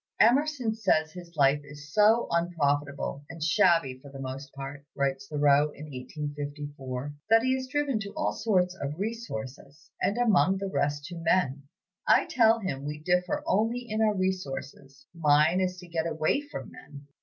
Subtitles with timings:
[0.19, 5.65] "Emerson says his life is so unprofitable and shabby for the most part," writes Thoreau
[5.75, 11.05] in 1854, "that he is driven to all sorts of resources, and among the rest
[11.05, 11.67] to men.
[12.07, 16.71] I tell him we differ only in our resources: mine is to get away from
[16.71, 17.05] men.